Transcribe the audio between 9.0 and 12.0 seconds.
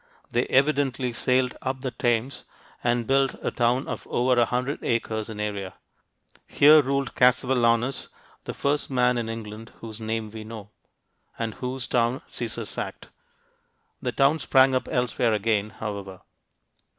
in England whose name we know," and whose